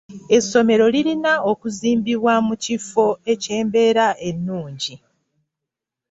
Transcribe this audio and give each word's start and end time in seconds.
Essomero 0.37 0.85
lirina 0.93 1.33
okuzimbibwa 1.51 2.33
mu 2.47 2.55
kifo 2.63 3.07
eky'embeera 3.33 4.05
ennungi. 4.29 4.95